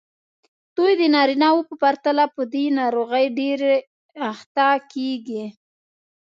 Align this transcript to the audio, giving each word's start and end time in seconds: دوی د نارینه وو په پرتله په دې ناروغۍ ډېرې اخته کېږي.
دوی 0.77 0.91
د 0.99 1.01
نارینه 1.15 1.49
وو 1.53 1.67
په 1.69 1.75
پرتله 1.83 2.25
په 2.35 2.41
دې 2.53 2.65
ناروغۍ 2.79 3.25
ډېرې 3.39 3.75
اخته 4.31 4.67
کېږي. 4.93 5.45